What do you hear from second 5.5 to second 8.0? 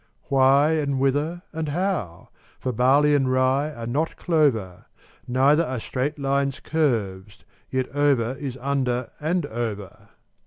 are straight lines curves: yet